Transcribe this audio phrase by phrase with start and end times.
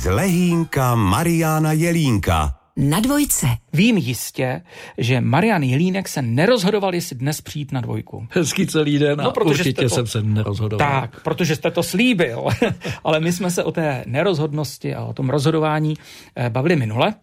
[0.00, 2.59] z Lehínka Mariana Jelínka.
[2.80, 3.46] Na dvojce.
[3.72, 4.62] Vím jistě,
[4.98, 8.26] že Marian Jelínek se nerozhodoval, jestli dnes přijít na dvojku.
[8.30, 11.00] Hezký celý den a no, určitě to, jsem se nerozhodoval.
[11.00, 12.44] Tak, protože jste to slíbil.
[13.04, 15.94] Ale my jsme se o té nerozhodnosti a o tom rozhodování
[16.36, 17.14] eh, bavili minule.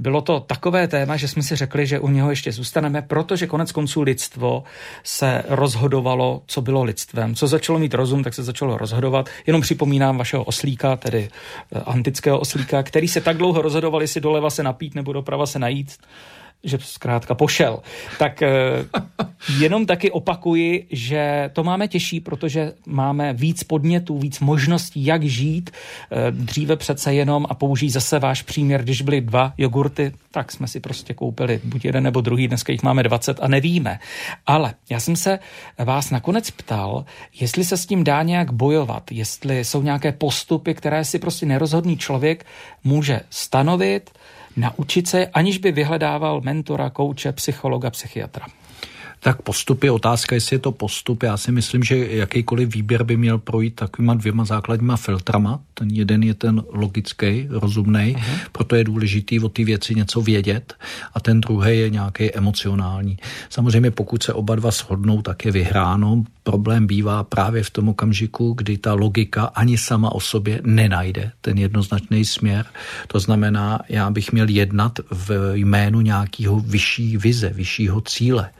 [0.00, 3.72] Bylo to takové téma, že jsme si řekli, že u něho ještě zůstaneme, protože konec
[3.72, 4.64] konců lidstvo
[5.02, 7.34] se rozhodovalo, co bylo lidstvem.
[7.34, 9.28] Co začalo mít rozum, tak se začalo rozhodovat.
[9.46, 11.28] Jenom připomínám vašeho oslíka, tedy
[11.74, 15.58] eh, antického oslíka, který se tak dlouho rozhodoval, jestli doleva se napít nebo doprava se
[15.58, 15.98] najít
[16.64, 17.78] že zkrátka pošel.
[18.18, 18.50] Tak eh,
[19.58, 25.70] jenom taky opakuji, že to máme těžší, protože máme víc podnětů, víc možností, jak žít.
[25.70, 30.68] Eh, dříve přece jenom, a použijí zase váš příměr, když byly dva jogurty, tak jsme
[30.68, 33.98] si prostě koupili buď jeden nebo druhý, dneska jich máme 20 a nevíme.
[34.46, 35.38] Ale já jsem se
[35.78, 37.04] vás nakonec ptal,
[37.40, 41.96] jestli se s tím dá nějak bojovat, jestli jsou nějaké postupy, které si prostě nerozhodný
[41.96, 42.46] člověk
[42.84, 44.10] může stanovit,
[44.56, 48.46] naučit se, aniž by vyhledával mentora, kouče, psychologa, psychiatra.
[49.24, 51.22] Tak postup je otázka, jestli je to postup.
[51.22, 55.60] Já si myslím, že jakýkoliv výběr by měl projít takovýma dvěma základníma filtrama.
[55.74, 58.38] Ten jeden je ten logický, rozumný, uh-huh.
[58.52, 60.74] proto je důležitý o ty věci něco vědět
[61.14, 63.16] a ten druhý je nějaký emocionální.
[63.50, 66.24] Samozřejmě pokud se oba dva shodnou, tak je vyhráno.
[66.42, 71.58] Problém bývá právě v tom okamžiku, kdy ta logika ani sama o sobě nenajde ten
[71.58, 72.66] jednoznačný směr.
[73.06, 78.50] To znamená, já bych měl jednat v jménu nějakého vyšší vize, vyššího cíle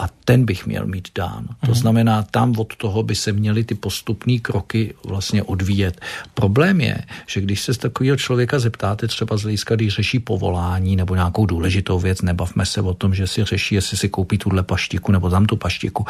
[0.00, 1.46] a ten bych měl mít dán.
[1.46, 1.74] To mhm.
[1.74, 6.00] znamená, tam od toho by se měly ty postupné kroky vlastně odvíjet.
[6.34, 10.96] Problém je, že když se z takového člověka zeptáte třeba z hlediska, když řeší povolání
[10.96, 14.62] nebo nějakou důležitou věc, nebavme se o tom, že si řeší, jestli si koupí tuhle
[14.62, 16.04] paštiku nebo tam tu paštiku,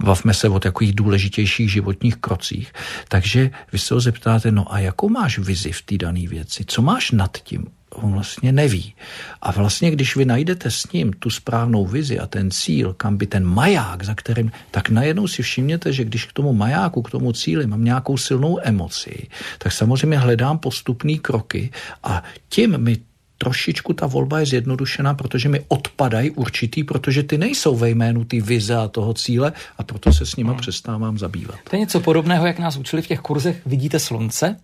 [0.00, 2.72] bavme se o takových důležitějších životních krocích.
[3.08, 6.64] Takže vy se ho zeptáte, no a jakou máš vizi v té dané věci?
[6.66, 7.66] Co máš nad tím?
[7.94, 8.94] On vlastně neví.
[9.42, 13.26] A vlastně, když vy najdete s ním tu správnou vizi a ten cíl, kam by
[13.26, 17.32] ten maják, za kterým, tak najednou si všimněte, že když k tomu majáku, k tomu
[17.32, 19.28] cíli mám nějakou silnou emoci,
[19.58, 21.70] tak samozřejmě hledám postupné kroky
[22.02, 22.96] a tím mi
[23.38, 28.40] trošičku ta volba je zjednodušená, protože mi odpadají určitý, protože ty nejsou ve jménu ty
[28.40, 30.60] vize a toho cíle a proto se s nima hmm.
[30.60, 31.56] přestávám zabývat.
[31.70, 34.56] To je něco podobného, jak nás učili v těch kurzech Vidíte slunce?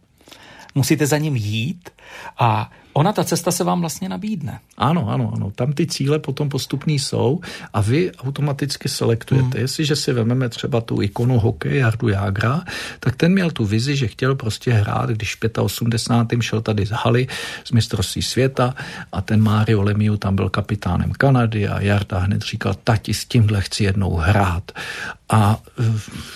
[0.75, 1.91] Musíte za ním jít
[2.39, 4.61] a ona ta cesta se vám vlastně nabídne.
[4.77, 5.51] Ano, ano, ano.
[5.51, 7.41] Tam ty cíle potom postupný jsou
[7.73, 9.47] a vy automaticky selektujete.
[9.47, 9.61] Hmm.
[9.61, 12.61] Jestliže si vezmeme třeba tu ikonu hokej Jardu Jágra,
[13.01, 16.43] tak ten měl tu vizi, že chtěl prostě hrát, když v 85.
[16.43, 17.27] šel tady z haly
[17.65, 18.75] z mistrovství světa
[19.13, 23.61] a ten Mario Lemieux tam byl kapitánem Kanady a Jarda hned říkal, tati, s tímhle
[23.61, 24.73] chci jednou hrát.
[25.33, 25.59] A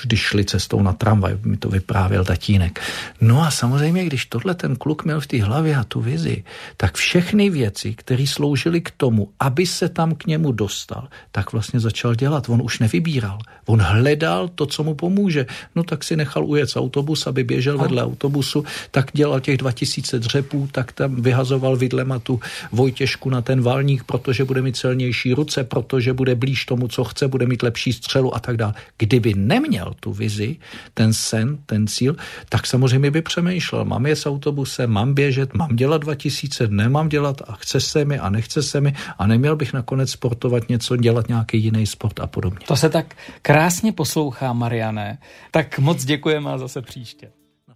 [0.02, 2.80] když šli cestou na tramvaj, mi to vyprávěl tatínek.
[3.20, 6.43] No a samozřejmě, když tohle ten kluk měl v té hlavě a tu vizi,
[6.76, 11.80] tak všechny věci, které sloužily k tomu, aby se tam k němu dostal, tak vlastně
[11.80, 12.48] začal dělat.
[12.48, 13.38] On už nevybíral.
[13.66, 15.46] On hledal to, co mu pomůže.
[15.74, 20.68] No tak si nechal ujet autobus, aby běžel vedle autobusu, tak dělal těch 2000 dřepů,
[20.72, 22.40] tak tam vyhazoval vidlema tu
[22.72, 27.28] Vojtěžku na ten valník, protože bude mít silnější ruce, protože bude blíž tomu, co chce,
[27.28, 28.74] bude mít lepší střelu a tak dále.
[28.98, 30.56] Kdyby neměl tu vizi,
[30.94, 32.16] ten sen, ten cíl,
[32.48, 36.33] tak samozřejmě by přemýšlel, mám je s autobusem, mám běžet, mám dělat 2000,
[36.68, 40.68] nemám dělat a chce se mi a nechce se mi a neměl bych nakonec sportovat
[40.68, 42.66] něco, dělat nějaký jiný sport a podobně.
[42.66, 45.18] To se tak krásně poslouchá, Mariané.
[45.50, 47.30] Tak moc děkujeme a zase příště.